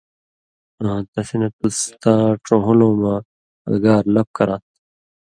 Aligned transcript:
آں 0.87 0.99
تسی 1.11 1.37
نہ 1.41 1.49
تُس 1.57 1.79
تاں 2.01 2.25
ڇُن٘ہُلوۡ 2.45 2.95
مہ 3.01 3.13
(اگار) 3.73 4.03
لپ 4.13 4.27
کراں 4.37 4.59
تھہ 4.65 4.71